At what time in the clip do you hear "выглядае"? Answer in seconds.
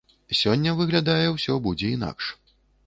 0.81-1.21